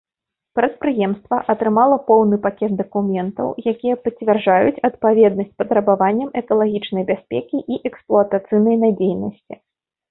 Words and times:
Прадпрыемства 0.59 1.37
атрымала 1.53 1.97
поўны 2.07 2.39
пакет 2.45 2.73
дакументаў, 2.81 3.47
якія 3.73 3.95
пацвярджаюць 4.07 4.75
адпаведнасць 4.91 5.55
патрабаванням 5.61 6.29
экалагічнай 6.43 7.03
бяспекі 7.13 7.57
і 7.77 7.81
эксплуатацыйнай 7.93 8.75
надзейнасці. 8.89 9.53